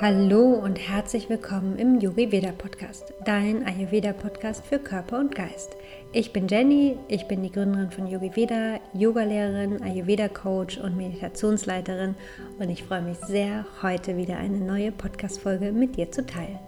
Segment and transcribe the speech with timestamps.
[0.00, 5.74] Hallo und herzlich willkommen im Yogi Veda Podcast, dein Ayurveda Podcast für Körper und Geist.
[6.12, 12.14] Ich bin Jenny, ich bin die Gründerin von Yogi Veda, Yogalehrerin, Ayurveda Coach und Meditationsleiterin
[12.60, 16.60] und ich freue mich sehr, heute wieder eine neue Podcast Folge mit dir zu teilen.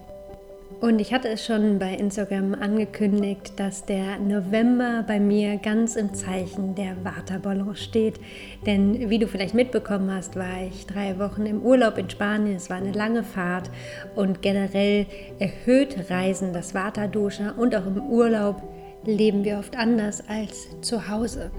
[0.81, 6.15] Und ich hatte es schon bei Instagram angekündigt, dass der November bei mir ganz im
[6.15, 8.19] Zeichen der Waterbalance steht.
[8.65, 12.57] Denn wie du vielleicht mitbekommen hast, war ich drei Wochen im Urlaub in Spanien.
[12.57, 13.71] Es war eine lange Fahrt
[14.17, 15.05] und generell
[15.39, 18.63] erhöht Reisen das Waterdosha und auch im Urlaub
[19.05, 21.51] leben wir oft anders als zu Hause.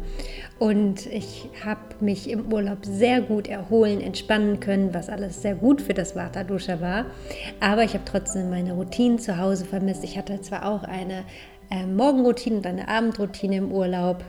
[0.60, 5.82] Und ich habe mich im Urlaub sehr gut erholen, entspannen können, was alles sehr gut
[5.82, 7.06] für das Waterduscher war.
[7.60, 10.04] Aber ich habe trotzdem meine Routinen zu Hause vermisst.
[10.04, 11.24] Ich hatte zwar auch eine
[11.72, 14.24] äh, Morgenroutine und eine Abendroutine im Urlaub,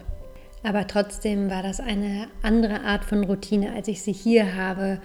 [0.63, 5.01] aber trotzdem war das eine andere Art von Routine, als ich sie hier habe.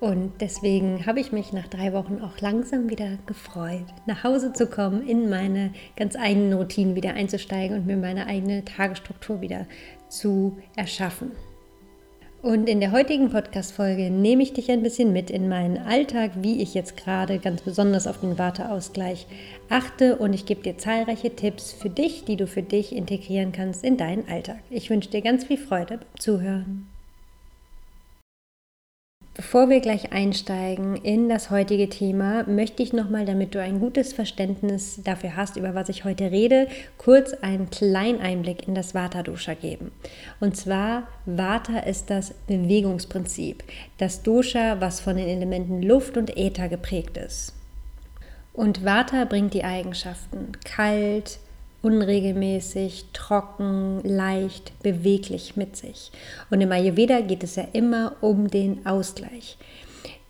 [0.00, 4.66] Und deswegen habe ich mich nach drei Wochen auch langsam wieder gefreut, nach Hause zu
[4.66, 9.66] kommen, in meine ganz eigenen Routinen wieder einzusteigen und mir meine eigene Tagesstruktur wieder
[10.08, 11.32] zu erschaffen.
[12.42, 16.62] Und in der heutigen Podcast-Folge nehme ich dich ein bisschen mit in meinen Alltag, wie
[16.62, 19.26] ich jetzt gerade ganz besonders auf den Warteausgleich
[19.68, 23.84] achte und ich gebe dir zahlreiche Tipps für dich, die du für dich integrieren kannst
[23.84, 24.60] in deinen Alltag.
[24.70, 26.86] Ich wünsche dir ganz viel Freude beim Zuhören.
[29.50, 34.12] Bevor wir gleich einsteigen in das heutige Thema, möchte ich nochmal, damit du ein gutes
[34.12, 39.54] Verständnis dafür hast, über was ich heute rede, kurz einen kleinen Einblick in das Vata-Dosha
[39.54, 39.90] geben.
[40.38, 43.64] Und zwar, Vata ist das Bewegungsprinzip,
[43.98, 47.52] das Dosha, was von den Elementen Luft und Äther geprägt ist.
[48.52, 51.40] Und Vata bringt die Eigenschaften kalt,
[51.82, 56.10] unregelmäßig, trocken, leicht, beweglich mit sich.
[56.50, 59.56] Und im Ayurveda geht es ja immer um den Ausgleich.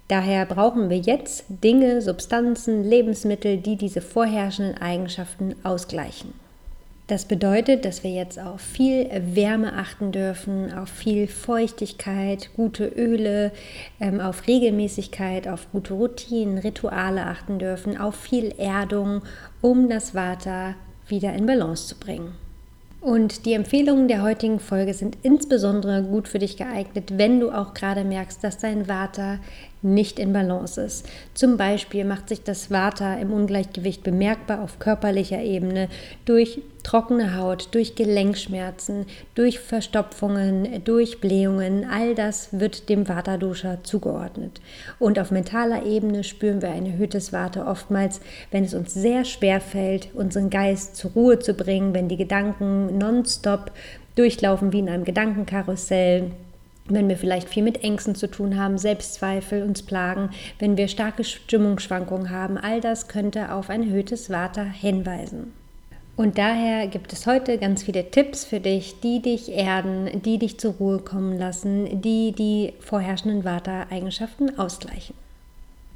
[0.09, 6.33] Daher brauchen wir jetzt Dinge, Substanzen, Lebensmittel, die diese vorherrschenden Eigenschaften ausgleichen.
[7.11, 13.51] Das bedeutet, dass wir jetzt auf viel Wärme achten dürfen, auf viel Feuchtigkeit, gute Öle,
[14.01, 19.23] ähm, auf Regelmäßigkeit, auf gute Routinen, Rituale achten dürfen, auf viel Erdung,
[19.61, 20.77] um das Vata
[21.11, 22.33] wieder in Balance zu bringen.
[23.01, 27.73] Und die Empfehlungen der heutigen Folge sind insbesondere gut für dich geeignet, wenn du auch
[27.73, 29.39] gerade merkst, dass dein Vata
[29.81, 31.09] nicht in Balance ist.
[31.33, 35.89] Zum Beispiel macht sich das Vata im Ungleichgewicht bemerkbar auf körperlicher Ebene
[36.27, 41.87] durch trockene Haut, durch Gelenkschmerzen, durch Verstopfungen, durch Blähungen.
[41.89, 44.61] All das wird dem Vata-Dosha zugeordnet.
[44.99, 48.21] Und auf mentaler Ebene spüren wir ein erhöhtes Vata oftmals,
[48.51, 52.99] wenn es uns sehr schwer fällt, unseren Geist zur Ruhe zu bringen, wenn die Gedanken
[52.99, 53.73] nonstop
[54.17, 56.31] durchlaufen wie in einem Gedankenkarussell
[56.93, 61.25] wenn wir vielleicht viel mit Ängsten zu tun haben, Selbstzweifel uns plagen, wenn wir starke
[61.25, 65.53] Stimmungsschwankungen haben, all das könnte auf ein erhöhtes Vata hinweisen.
[66.17, 70.59] Und daher gibt es heute ganz viele Tipps für dich, die dich erden, die dich
[70.59, 75.15] zur Ruhe kommen lassen, die die vorherrschenden Vata-Eigenschaften ausgleichen.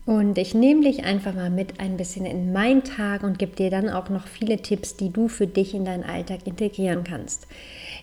[0.07, 3.71] Und ich nehme dich einfach mal mit ein bisschen in meinen Tag und gebe dir
[3.71, 7.47] dann auch noch viele Tipps, die du für dich in deinen Alltag integrieren kannst.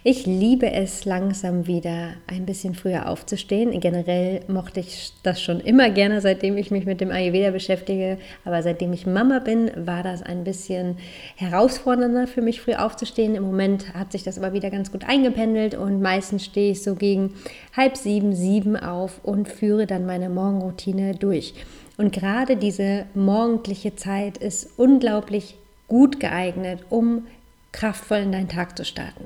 [0.03, 3.79] Ich liebe es langsam wieder ein bisschen früher aufzustehen.
[3.79, 8.17] Generell mochte ich das schon immer gerne, seitdem ich mich mit dem Ayurveda beschäftige.
[8.45, 10.97] Aber seitdem ich Mama bin, war das ein bisschen
[11.35, 13.35] herausfordernder für mich, früh aufzustehen.
[13.35, 16.95] Im Moment hat sich das aber wieder ganz gut eingependelt und meistens stehe ich so
[16.95, 17.35] gegen
[17.78, 21.53] halb sieben, sieben auf und führe dann meine Morgenroutine durch.
[22.01, 25.56] Und gerade diese morgendliche Zeit ist unglaublich
[25.88, 27.28] gut geeignet, um
[27.72, 29.25] kraftvoll in deinen Tag zu starten.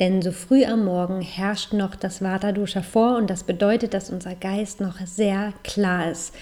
[0.00, 4.34] Denn so früh am Morgen herrscht noch das Vata-Dosha vor und das bedeutet, dass unser
[4.34, 6.32] Geist noch sehr klar ist.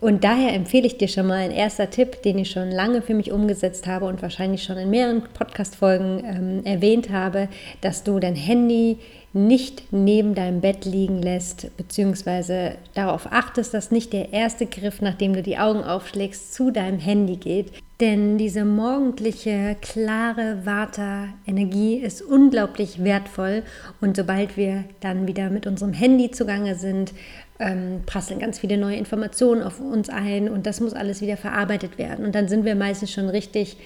[0.00, 3.12] Und daher empfehle ich dir schon mal ein erster Tipp, den ich schon lange für
[3.12, 7.48] mich umgesetzt habe und wahrscheinlich schon in mehreren Podcast-Folgen ähm, erwähnt habe,
[7.82, 8.98] dass du dein Handy
[9.34, 15.34] nicht neben deinem Bett liegen lässt, beziehungsweise darauf achtest, dass nicht der erste Griff, nachdem
[15.34, 23.02] du die Augen aufschlägst, zu deinem Handy geht, denn diese morgendliche, klare Vata-Energie ist unglaublich
[23.02, 23.62] wertvoll.
[24.00, 27.12] Und sobald wir dann wieder mit unserem Handy zugange sind,
[27.60, 31.98] ähm, prasseln ganz viele neue Informationen auf uns ein und das muss alles wieder verarbeitet
[31.98, 32.24] werden.
[32.24, 33.76] Und dann sind wir meistens schon richtig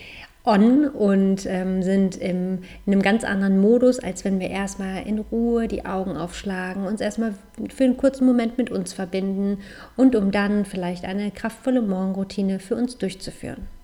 [0.49, 5.19] on und ähm, sind im, in einem ganz anderen Modus, als wenn wir erstmal in
[5.19, 7.35] Ruhe die Augen aufschlagen, uns erstmal
[7.69, 9.59] für einen kurzen Moment mit uns verbinden
[9.97, 13.78] und um dann vielleicht eine kraftvolle Morgenroutine für uns durchzuführen.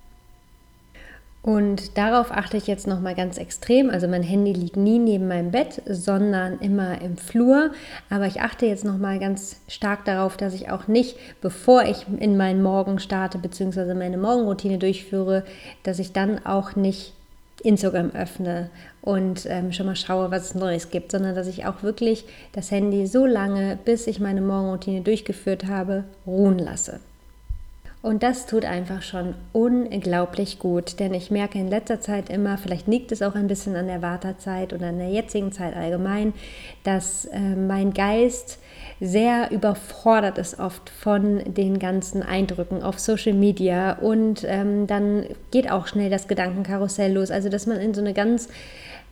[1.44, 3.90] Und darauf achte ich jetzt nochmal ganz extrem.
[3.90, 7.72] Also mein Handy liegt nie neben meinem Bett, sondern immer im Flur.
[8.08, 12.38] Aber ich achte jetzt nochmal ganz stark darauf, dass ich auch nicht, bevor ich in
[12.38, 15.44] meinen Morgen starte, beziehungsweise meine Morgenroutine durchführe,
[15.82, 17.12] dass ich dann auch nicht
[17.62, 18.70] Instagram öffne
[19.02, 22.70] und ähm, schon mal schaue, was es Neues gibt, sondern dass ich auch wirklich das
[22.70, 27.00] Handy so lange, bis ich meine Morgenroutine durchgeführt habe, ruhen lasse.
[28.04, 32.86] Und das tut einfach schon unglaublich gut, denn ich merke in letzter Zeit immer, vielleicht
[32.86, 36.34] liegt es auch ein bisschen an der Wartezeit oder an der jetzigen Zeit allgemein,
[36.82, 38.58] dass äh, mein Geist
[39.00, 45.70] sehr überfordert ist oft von den ganzen Eindrücken auf Social Media und ähm, dann geht
[45.70, 47.30] auch schnell das Gedankenkarussell los.
[47.30, 48.50] Also dass man in so eine ganz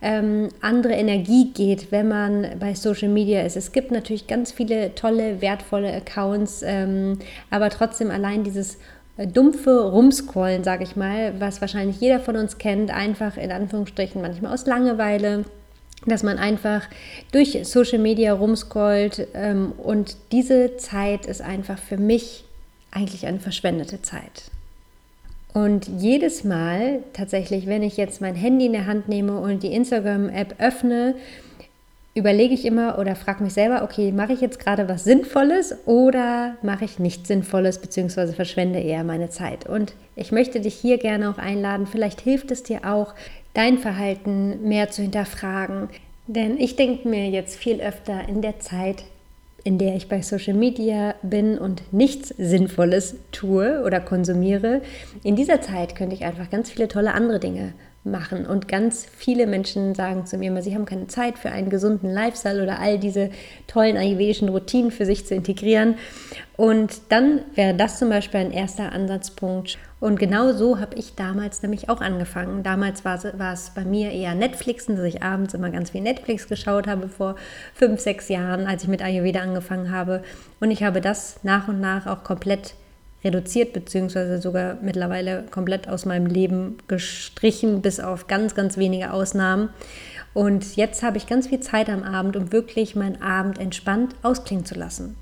[0.01, 3.55] ähm, andere Energie geht, wenn man bei Social Media ist.
[3.55, 7.19] Es gibt natürlich ganz viele tolle, wertvolle Accounts, ähm,
[7.49, 8.77] aber trotzdem allein dieses
[9.17, 14.21] äh, dumpfe Rumscrollen, sage ich mal, was wahrscheinlich jeder von uns kennt, einfach in Anführungsstrichen
[14.21, 15.45] manchmal aus Langeweile
[16.05, 16.83] dass man einfach
[17.31, 22.43] durch Social Media rumscrollt ähm, und diese Zeit ist einfach für mich
[22.91, 24.51] eigentlich eine verschwendete Zeit.
[25.53, 29.73] Und jedes Mal tatsächlich, wenn ich jetzt mein Handy in der Hand nehme und die
[29.73, 31.15] Instagram-App öffne,
[32.15, 36.55] überlege ich immer oder frage mich selber, okay, mache ich jetzt gerade was Sinnvolles oder
[36.61, 39.67] mache ich nichts Sinnvolles beziehungsweise verschwende eher meine Zeit.
[39.67, 43.13] Und ich möchte dich hier gerne auch einladen, vielleicht hilft es dir auch,
[43.53, 45.89] dein Verhalten mehr zu hinterfragen.
[46.27, 49.03] Denn ich denke mir jetzt viel öfter in der Zeit,
[49.63, 54.81] in der ich bei Social Media bin und nichts Sinnvolles tue oder konsumiere,
[55.23, 57.73] in dieser Zeit könnte ich einfach ganz viele tolle andere Dinge
[58.03, 58.45] machen.
[58.45, 62.11] Und ganz viele Menschen sagen zu mir immer, sie haben keine Zeit für einen gesunden
[62.11, 63.29] Lifestyle oder all diese
[63.67, 65.95] tollen ayurvedischen Routinen für sich zu integrieren.
[66.57, 69.77] Und dann wäre das zum Beispiel ein erster Ansatzpunkt.
[69.99, 72.61] Und genau so habe ich damals nämlich auch angefangen.
[72.61, 76.49] Damals war, war es bei mir eher Netflixen, dass ich abends immer ganz viel Netflix
[76.49, 77.35] geschaut habe vor
[77.73, 80.23] fünf, sechs Jahren, als ich mit Ayurveda angefangen habe.
[80.59, 82.75] Und ich habe das nach und nach auch komplett
[83.23, 89.69] reduziert, beziehungsweise sogar mittlerweile komplett aus meinem Leben gestrichen, bis auf ganz, ganz wenige Ausnahmen.
[90.33, 94.65] Und jetzt habe ich ganz viel Zeit am Abend, um wirklich meinen Abend entspannt ausklingen
[94.65, 95.15] zu lassen.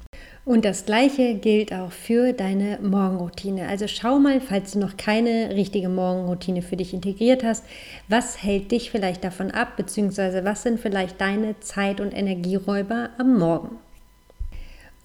[0.44, 3.68] Und das gleiche gilt auch für deine Morgenroutine.
[3.68, 7.64] Also schau mal, falls du noch keine richtige Morgenroutine für dich integriert hast,
[8.08, 13.38] was hält dich vielleicht davon ab, beziehungsweise was sind vielleicht deine Zeit- und Energieräuber am
[13.38, 13.78] Morgen.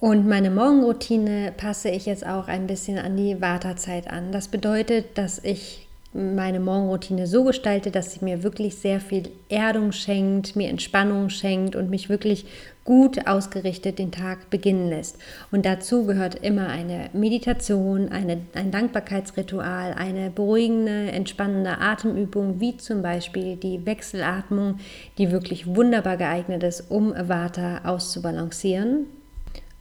[0.07, 4.31] Und meine Morgenroutine passe ich jetzt auch ein bisschen an die Wartezeit an.
[4.31, 9.91] Das bedeutet, dass ich meine Morgenroutine so gestalte, dass sie mir wirklich sehr viel Erdung
[9.91, 12.47] schenkt, mir Entspannung schenkt und mich wirklich
[12.85, 15.19] gut ausgerichtet den Tag beginnen lässt.
[15.51, 23.03] Und dazu gehört immer eine Meditation, eine, ein Dankbarkeitsritual, eine beruhigende, entspannende Atemübung, wie zum
[23.03, 24.79] Beispiel die Wechselatmung,
[25.19, 29.07] die wirklich wunderbar geeignet ist, um Vata auszubalancieren.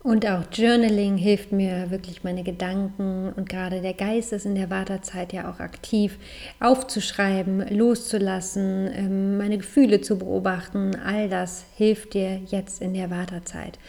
[0.06, 4.70] Und auch Journaling hilft mir wirklich meine Gedanken und gerade der Geist ist in der
[4.70, 6.20] Wartezeit ja auch aktiv
[6.60, 10.96] aufzuschreiben, loszulassen, ähm, meine Gefühle zu beobachten.
[11.04, 13.80] All das hilft dir jetzt in der Wartezeit.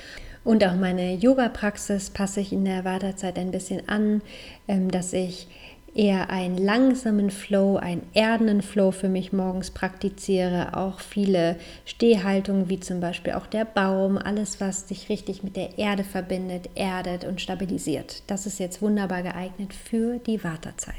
[0.42, 4.22] Und auch meine Yoga-Praxis passe ich in der Wartezeit ein bisschen an,
[4.68, 5.48] ähm, dass ich
[5.96, 10.76] eher einen langsamen Flow, einen erdenden Flow für mich morgens praktiziere.
[10.76, 15.78] Auch viele Stehhaltungen, wie zum Beispiel auch der Baum, alles, was sich richtig mit der
[15.78, 18.22] Erde verbindet, erdet und stabilisiert.
[18.26, 20.94] Das ist jetzt wunderbar geeignet für die Wartezeit.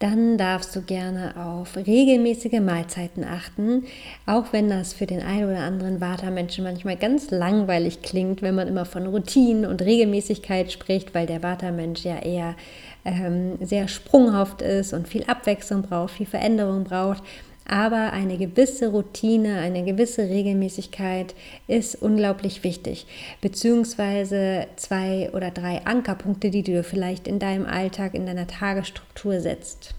[0.00, 3.84] Dann darfst du gerne auf regelmäßige Mahlzeiten achten,
[4.26, 8.68] auch wenn das für den einen oder anderen Vata-Menschen manchmal ganz langweilig klingt, wenn man
[8.68, 12.56] immer von Routinen und Regelmäßigkeit spricht, weil der Vata-Mensch ja eher
[13.04, 17.22] ähm, sehr sprunghaft ist und viel Abwechslung braucht, viel Veränderung braucht.
[17.66, 21.34] Aber eine gewisse Routine, eine gewisse Regelmäßigkeit
[21.66, 23.06] ist unglaublich wichtig.
[23.40, 29.94] Beziehungsweise zwei oder drei Ankerpunkte, die du vielleicht in deinem Alltag, in deiner Tagesstruktur setzt.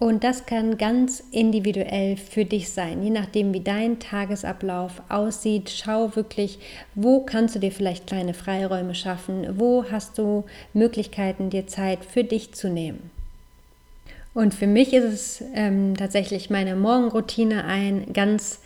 [0.00, 5.68] Und das kann ganz individuell für dich sein, je nachdem, wie dein Tagesablauf aussieht.
[5.68, 6.58] Schau wirklich,
[6.94, 12.24] wo kannst du dir vielleicht kleine Freiräume schaffen, wo hast du Möglichkeiten, dir Zeit für
[12.24, 13.10] dich zu nehmen.
[14.32, 18.60] Und für mich ist es ähm, tatsächlich meine Morgenroutine ein ganz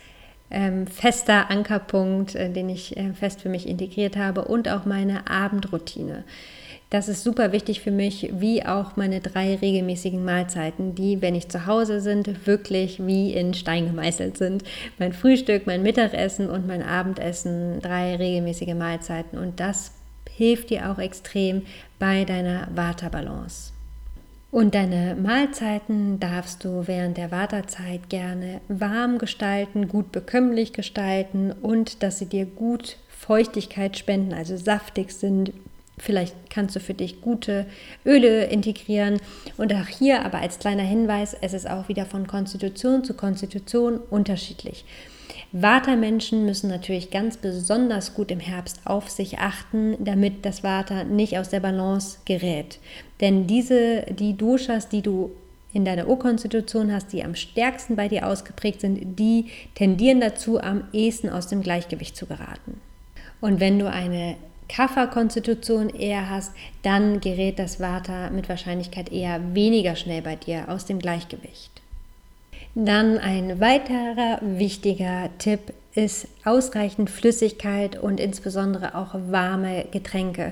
[0.51, 5.29] ähm, fester Ankerpunkt, äh, den ich äh, fest für mich integriert habe und auch meine
[5.29, 6.23] Abendroutine.
[6.95, 11.49] Das ist super wichtig für mich, wie auch meine drei regelmäßigen Mahlzeiten, die, wenn ich
[11.49, 14.63] zu Hause sind, wirklich wie in Stein gemeißelt sind.
[14.97, 19.37] Mein Frühstück, mein Mittagessen und mein Abendessen, drei regelmäßige Mahlzeiten.
[19.37, 19.91] Und das
[20.29, 21.63] hilft dir auch extrem
[21.99, 23.73] bei deiner Waterbalance.
[24.49, 32.03] Und deine Mahlzeiten darfst du während der Wartezeit gerne warm gestalten, gut bekömmlich gestalten und
[32.03, 35.51] dass sie dir gut Feuchtigkeit spenden, also saftig sind.
[35.97, 37.65] Vielleicht kannst du für dich gute
[38.05, 39.19] Öle integrieren.
[39.57, 43.99] Und auch hier aber als kleiner Hinweis, es ist auch wieder von Konstitution zu Konstitution
[44.09, 44.85] unterschiedlich.
[45.51, 51.37] Vata-Menschen müssen natürlich ganz besonders gut im Herbst auf sich achten, damit das Vata nicht
[51.37, 52.79] aus der Balance gerät.
[53.21, 55.31] Denn diese, die Doshas, die du
[55.71, 60.85] in deiner Urkonstitution hast, die am stärksten bei dir ausgeprägt sind, die tendieren dazu, am
[60.91, 62.79] ehesten aus dem Gleichgewicht zu geraten.
[63.41, 64.35] Und wenn du eine
[64.67, 70.85] Kapha-Konstitution eher hast, dann gerät das Vata mit Wahrscheinlichkeit eher weniger schnell bei dir aus
[70.85, 71.71] dem Gleichgewicht.
[72.75, 80.51] Dann ein weiterer wichtiger Tipp ist ausreichend Flüssigkeit und insbesondere auch warme Getränke.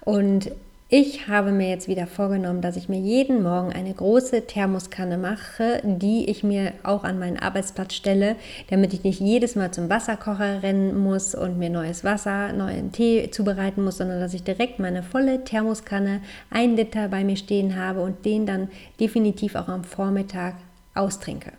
[0.00, 0.50] Und
[0.90, 5.82] ich habe mir jetzt wieder vorgenommen, dass ich mir jeden Morgen eine große Thermoskanne mache,
[5.84, 8.36] die ich mir auch an meinen Arbeitsplatz stelle,
[8.70, 13.30] damit ich nicht jedes Mal zum Wasserkocher rennen muss und mir neues Wasser, neuen Tee
[13.30, 18.00] zubereiten muss, sondern dass ich direkt meine volle Thermoskanne, ein Liter bei mir stehen habe
[18.00, 18.68] und den dann
[18.98, 20.54] definitiv auch am Vormittag
[20.94, 21.52] austrinke.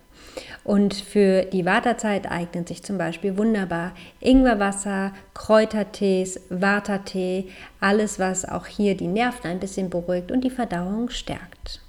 [0.64, 7.48] Und für die Wartezeit eignet sich zum Beispiel wunderbar Ingwerwasser, Kräutertees, Wartertee,
[7.80, 11.80] alles, was auch hier die Nerven ein bisschen beruhigt und die Verdauung stärkt.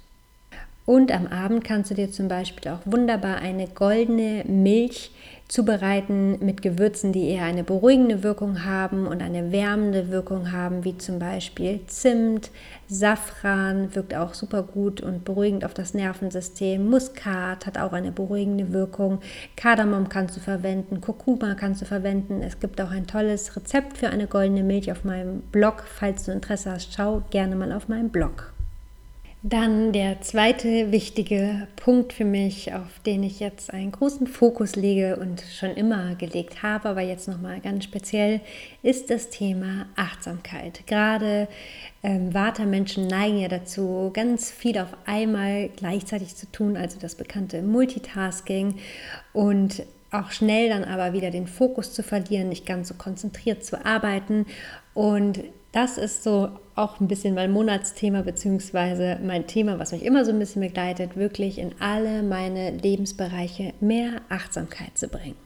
[0.84, 5.12] Und am Abend kannst du dir zum Beispiel auch wunderbar eine goldene Milch
[5.52, 10.96] zubereiten mit Gewürzen, die eher eine beruhigende Wirkung haben und eine wärmende Wirkung haben, wie
[10.96, 12.50] zum Beispiel Zimt,
[12.88, 16.88] Safran wirkt auch super gut und beruhigend auf das Nervensystem.
[16.88, 19.20] Muskat hat auch eine beruhigende Wirkung.
[19.54, 22.40] Kardamom kannst du verwenden, Kurkuma kannst du verwenden.
[22.42, 25.84] Es gibt auch ein tolles Rezept für eine goldene Milch auf meinem Blog.
[25.86, 28.51] Falls du Interesse hast, schau gerne mal auf meinem Blog.
[29.44, 35.16] Dann der zweite wichtige Punkt für mich, auf den ich jetzt einen großen Fokus lege
[35.16, 38.40] und schon immer gelegt habe, aber jetzt nochmal ganz speziell,
[38.84, 40.86] ist das Thema Achtsamkeit.
[40.86, 41.48] Gerade
[42.04, 47.62] ähm, Vata-Menschen neigen ja dazu, ganz viel auf einmal gleichzeitig zu tun, also das bekannte
[47.62, 48.76] Multitasking
[49.32, 49.82] und
[50.12, 54.46] auch schnell dann aber wieder den Fokus zu verlieren, nicht ganz so konzentriert zu arbeiten
[54.94, 55.42] und
[55.72, 60.30] das ist so auch ein bisschen mein Monatsthema, beziehungsweise mein Thema, was mich immer so
[60.30, 65.41] ein bisschen begleitet, wirklich in alle meine Lebensbereiche mehr Achtsamkeit zu bringen.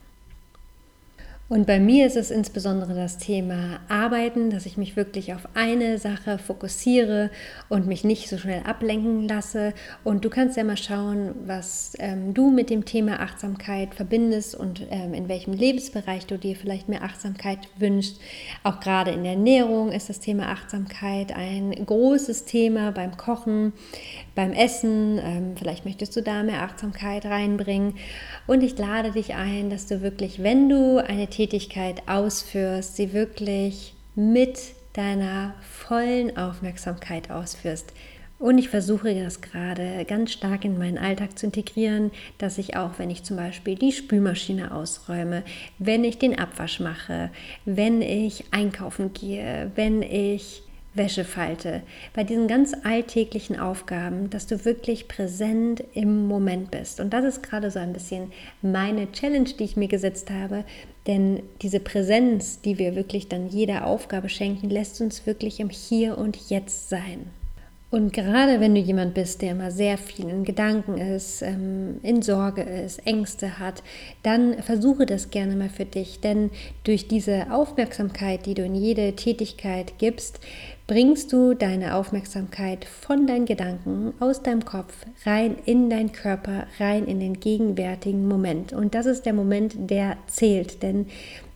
[1.49, 5.97] Und bei mir ist es insbesondere das Thema Arbeiten, dass ich mich wirklich auf eine
[5.97, 7.29] Sache fokussiere
[7.69, 9.73] und mich nicht so schnell ablenken lasse.
[10.03, 14.87] Und du kannst ja mal schauen, was ähm, du mit dem Thema Achtsamkeit verbindest und
[14.89, 18.19] ähm, in welchem Lebensbereich du dir vielleicht mehr Achtsamkeit wünschst.
[18.65, 23.71] Auch gerade in der Ernährung ist das Thema Achtsamkeit ein großes Thema beim Kochen,
[24.35, 25.17] beim Essen.
[25.23, 27.95] Ähm, vielleicht möchtest du da mehr Achtsamkeit reinbringen.
[28.47, 33.93] Und ich lade dich ein, dass du wirklich, wenn du eine Tätigkeit ausführst, sie wirklich
[34.15, 34.57] mit
[34.93, 37.93] deiner vollen Aufmerksamkeit ausführst.
[38.39, 42.97] Und ich versuche das gerade ganz stark in meinen Alltag zu integrieren, dass ich auch,
[42.97, 45.43] wenn ich zum Beispiel die Spülmaschine ausräume,
[45.77, 47.29] wenn ich den Abwasch mache,
[47.65, 50.63] wenn ich einkaufen gehe, wenn ich
[50.97, 51.81] Wäsche falte,
[52.13, 56.99] bei diesen ganz alltäglichen Aufgaben, dass du wirklich präsent im Moment bist.
[56.99, 60.63] Und das ist gerade so ein bisschen meine Challenge, die ich mir gesetzt habe,
[61.07, 66.17] denn diese Präsenz, die wir wirklich dann jeder Aufgabe schenken, lässt uns wirklich im Hier
[66.17, 67.31] und Jetzt sein.
[67.89, 72.21] Und gerade wenn du jemand bist, der immer sehr viel in Gedanken ist, ähm, in
[72.21, 73.81] Sorge ist, Ängste hat,
[74.23, 76.19] dann versuche das gerne mal für dich.
[76.19, 76.51] Denn
[76.83, 80.41] durch diese Aufmerksamkeit, die du in jede Tätigkeit gibst,
[80.85, 87.05] bringst du deine Aufmerksamkeit von deinen Gedanken aus deinem Kopf rein in deinen Körper, rein
[87.05, 88.73] in den gegenwärtigen Moment.
[88.73, 90.83] Und das ist der Moment, der zählt.
[90.83, 91.07] Denn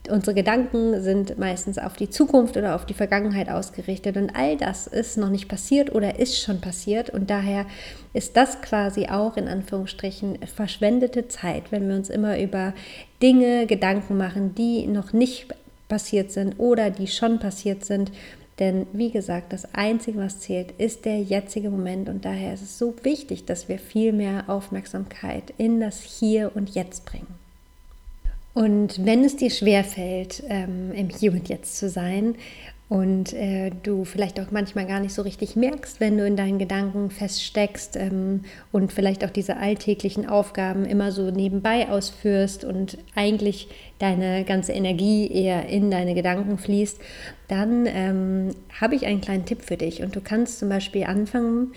[0.10, 4.88] Unsere Gedanken sind meistens auf die Zukunft oder auf die Vergangenheit ausgerichtet und all das
[4.88, 7.68] ist noch nicht passiert oder ist schon passiert und daher
[8.12, 12.74] ist das quasi auch in Anführungsstrichen verschwendete Zeit, wenn wir uns immer über
[13.22, 15.54] Dinge Gedanken machen, die noch nicht
[15.88, 18.12] passiert sind oder die schon passiert sind.
[18.58, 22.80] Denn wie gesagt, das Einzige, was zählt, ist der jetzige Moment und daher ist es
[22.80, 27.41] so wichtig, dass wir viel mehr Aufmerksamkeit in das Hier und Jetzt bringen.
[28.54, 32.36] Und wenn es dir schwerfällt, ähm, im Hier und Jetzt zu sein
[32.90, 36.60] und äh, du vielleicht auch manchmal gar nicht so richtig merkst, wenn du in deinen
[36.60, 38.42] Gedanken feststeckst ähm,
[38.74, 45.32] und vielleicht auch diese alltäglichen Aufgaben immer so nebenbei ausführst und eigentlich deine ganze Energie
[45.32, 47.00] eher in deine Gedanken fließt,
[47.48, 48.50] dann ähm,
[48.82, 50.04] habe ich einen kleinen Tipp für dich.
[50.04, 51.72] Und du kannst zum Beispiel anfangen,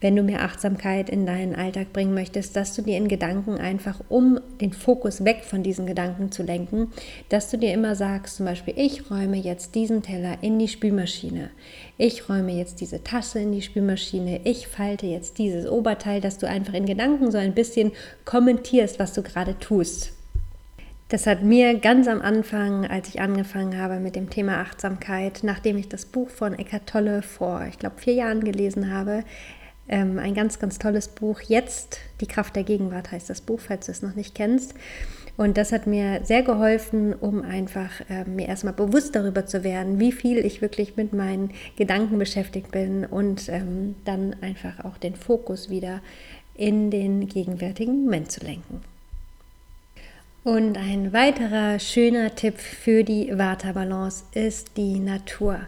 [0.00, 4.00] wenn du mehr Achtsamkeit in deinen Alltag bringen möchtest, dass du dir in Gedanken einfach,
[4.08, 6.92] um den Fokus weg von diesen Gedanken zu lenken,
[7.28, 11.50] dass du dir immer sagst, zum Beispiel, ich räume jetzt diesen Teller in die Spülmaschine,
[11.98, 16.48] ich räume jetzt diese Tasse in die Spülmaschine, ich falte jetzt dieses Oberteil, dass du
[16.48, 17.92] einfach in Gedanken so ein bisschen
[18.24, 20.12] kommentierst, was du gerade tust.
[21.10, 25.76] Das hat mir ganz am Anfang, als ich angefangen habe mit dem Thema Achtsamkeit, nachdem
[25.76, 29.24] ich das Buch von Eckhart Tolle vor, ich glaube, vier Jahren gelesen habe,
[29.90, 31.40] ähm, ein ganz, ganz tolles Buch.
[31.42, 34.74] Jetzt, die Kraft der Gegenwart heißt das Buch, falls du es noch nicht kennst.
[35.36, 39.98] Und das hat mir sehr geholfen, um einfach äh, mir erstmal bewusst darüber zu werden,
[39.98, 45.16] wie viel ich wirklich mit meinen Gedanken beschäftigt bin und ähm, dann einfach auch den
[45.16, 46.02] Fokus wieder
[46.54, 48.82] in den gegenwärtigen Moment zu lenken.
[50.42, 55.60] Und ein weiterer schöner Tipp für die Vata-Balance ist die Natur.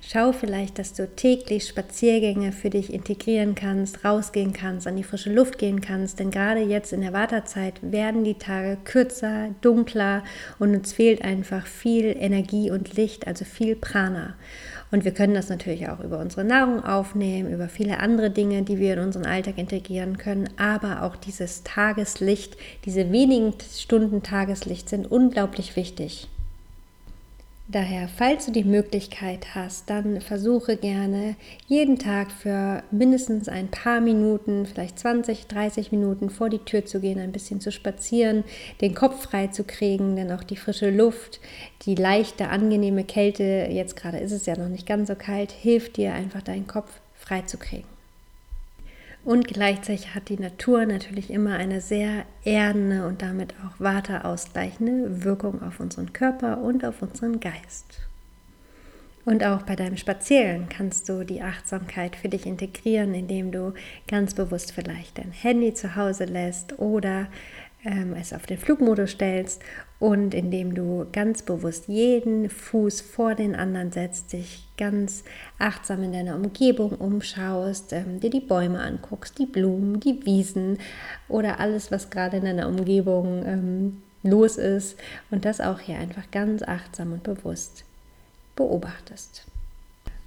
[0.00, 5.32] Schau vielleicht, dass du täglich Spaziergänge für dich integrieren kannst, rausgehen kannst, an die frische
[5.32, 10.24] Luft gehen kannst, denn gerade jetzt in der Wartezeit werden die Tage kürzer, dunkler
[10.58, 14.34] und uns fehlt einfach viel Energie und Licht, also viel Prana.
[14.90, 18.78] Und wir können das natürlich auch über unsere Nahrung aufnehmen, über viele andere Dinge, die
[18.78, 20.48] wir in unseren Alltag integrieren können.
[20.56, 26.28] Aber auch dieses Tageslicht, diese wenigen Stunden Tageslicht sind unglaublich wichtig.
[27.68, 31.34] Daher, falls du die Möglichkeit hast, dann versuche gerne
[31.66, 37.00] jeden Tag für mindestens ein paar Minuten, vielleicht 20, 30 Minuten vor die Tür zu
[37.00, 38.44] gehen, ein bisschen zu spazieren,
[38.80, 41.40] den Kopf frei zu kriegen, denn auch die frische Luft,
[41.86, 45.96] die leichte, angenehme Kälte, jetzt gerade ist es ja noch nicht ganz so kalt, hilft
[45.96, 47.95] dir einfach deinen Kopf frei zu kriegen.
[49.26, 55.62] Und gleichzeitig hat die Natur natürlich immer eine sehr erdende und damit auch waterausgleichende Wirkung
[55.62, 58.02] auf unseren Körper und auf unseren Geist.
[59.24, 63.74] Und auch bei deinem Spaziergang kannst du die Achtsamkeit für dich integrieren, indem du
[64.06, 67.26] ganz bewusst vielleicht dein Handy zu Hause lässt oder
[67.84, 69.60] ähm, es auf den Flugmodus stellst
[69.98, 75.24] und indem du ganz bewusst jeden Fuß vor den anderen setzt, dich ganz
[75.58, 80.78] achtsam in deiner Umgebung umschaust, ähm, dir die Bäume anguckst, die Blumen, die Wiesen
[81.28, 84.98] oder alles, was gerade in deiner Umgebung ähm, los ist
[85.30, 87.84] und das auch hier einfach ganz achtsam und bewusst
[88.54, 89.46] beobachtest.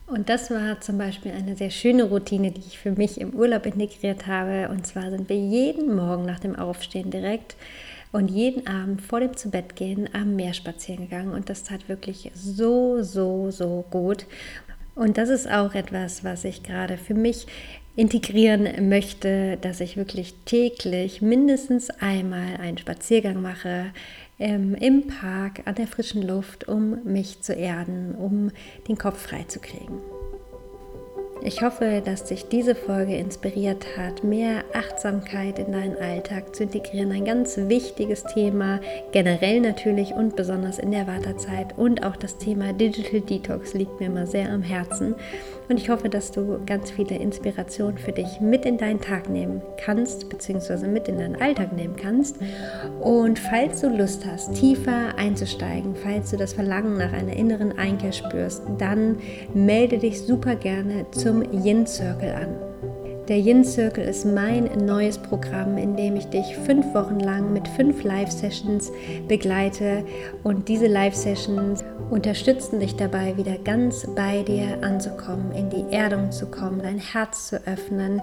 [0.08, 3.68] Und das war zum Beispiel eine sehr schöne Routine, die ich für mich im Urlaub
[3.68, 4.70] integriert habe.
[4.70, 7.56] Und zwar sind wir jeden Morgen nach dem Aufstehen direkt
[8.12, 11.34] und jeden Abend vor dem Zubettgehen am Meer spazieren gegangen.
[11.34, 14.26] Und das tat wirklich so, so, so gut.
[14.96, 17.48] Und das ist auch etwas, was ich gerade für mich
[17.96, 23.88] integrieren möchte, dass ich wirklich täglich mindestens einmal einen Spaziergang mache,
[24.40, 28.52] ähm, im Park an der frischen Luft, um mich zu erden, um
[28.88, 30.00] den Kopf frei zu kriegen.
[31.42, 37.14] Ich hoffe, dass dich diese Folge inspiriert hat, mehr Achtsamkeit in deinen Alltag zu integrieren.
[37.14, 38.82] Ein ganz wichtiges Thema,
[39.14, 41.78] generell natürlich und besonders in der Wartezeit.
[41.78, 45.16] Und auch das Thema Digital Detox liegt mir immer sehr am Herzen.
[45.70, 49.62] Und ich hoffe, dass du ganz viele Inspirationen für dich mit in deinen Tag nehmen
[49.78, 52.38] kannst, beziehungsweise mit in deinen Alltag nehmen kannst.
[53.00, 58.12] Und falls du Lust hast, tiefer einzusteigen, falls du das Verlangen nach einer inneren Einkehr
[58.12, 59.18] spürst, dann
[59.54, 62.69] melde dich super gerne zum Yin Circle an.
[63.30, 67.68] Der Yin Circle ist mein neues Programm, in dem ich dich fünf Wochen lang mit
[67.68, 68.92] fünf Live-Sessions
[69.28, 70.04] begleite.
[70.42, 76.48] Und diese Live-Sessions unterstützen dich dabei, wieder ganz bei dir anzukommen, in die Erdung zu
[76.48, 78.20] kommen, dein Herz zu öffnen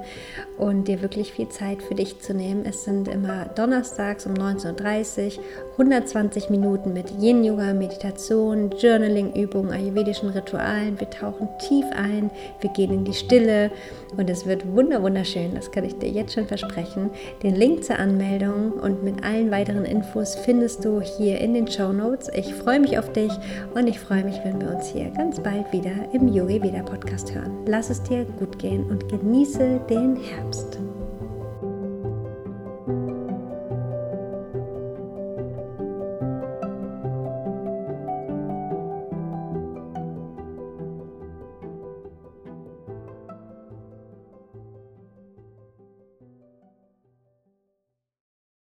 [0.59, 2.65] und dir wirklich viel Zeit für dich zu nehmen.
[2.67, 10.99] Es sind immer donnerstags um 19.30 Uhr 120 Minuten mit Yin-Yoga, Meditation, Journaling-Übungen, ayurvedischen Ritualen.
[10.99, 13.71] Wir tauchen tief ein, wir gehen in die Stille
[14.17, 14.65] und es wird
[15.03, 17.11] wunderschön, das kann ich dir jetzt schon versprechen.
[17.43, 21.93] Den Link zur Anmeldung und mit allen weiteren Infos findest du hier in den Show
[21.93, 22.31] Notes.
[22.35, 23.33] Ich freue mich auf dich
[23.75, 27.35] und ich freue mich, wenn wir uns hier ganz bald wieder im Yogi Veda Podcast
[27.35, 27.53] hören.
[27.67, 30.86] Lass es dir gut gehen und genieße den Herbst.